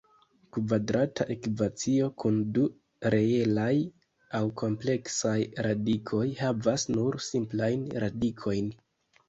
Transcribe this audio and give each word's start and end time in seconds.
Kvadrata 0.55 1.25
ekvacio 1.35 2.07
kun 2.23 2.39
du 2.55 2.63
reelaj 3.15 3.69
aŭ 4.41 4.43
kompleksaj 4.63 5.37
radikoj 5.69 6.25
havas 6.43 6.89
nur 6.99 7.23
simplajn 7.31 7.89
radikojn. 8.09 8.77